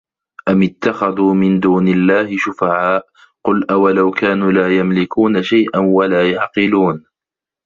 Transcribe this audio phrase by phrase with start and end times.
[0.49, 3.05] أَمِ اتَّخَذوا مِن دونِ اللَّهِ شُفَعاءَ
[3.45, 7.05] قُل أَوَلَو كانوا لا يَملِكونَ شَيئًا وَلا يَعقِلونَ